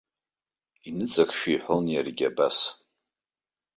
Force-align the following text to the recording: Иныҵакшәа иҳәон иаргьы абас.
Иныҵакшәа 0.87 1.49
иҳәон 1.53 1.85
иаргьы 1.89 2.25
абас. 2.29 2.57